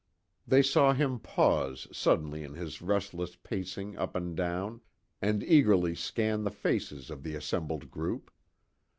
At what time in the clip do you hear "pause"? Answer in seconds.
1.19-1.87